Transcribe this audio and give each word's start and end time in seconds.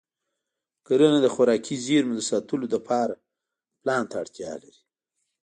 کرنه 0.85 1.19
د 1.21 1.27
خوراکي 1.33 1.75
زېرمو 1.85 2.13
د 2.17 2.21
ساتلو 2.29 2.65
لپاره 2.75 3.13
پلان 3.81 4.03
ته 4.09 4.15
اړتیا 4.23 4.51
لري. 4.63 4.81